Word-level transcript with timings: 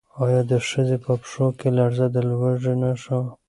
ایا 0.23 0.41
د 0.51 0.53
ښځې 0.69 0.97
په 1.05 1.13
پښو 1.21 1.47
کې 1.59 1.67
لړزه 1.77 2.05
د 2.11 2.17
لوږې 2.29 2.73
نښه 2.81 3.15
وه؟ 3.23 3.31